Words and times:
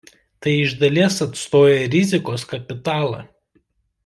Tai 0.45 0.53
iš 0.61 0.71
dalies 0.83 1.19
atstoja 1.27 1.77
rizikos 1.97 2.47
kapitalą. 2.55 3.23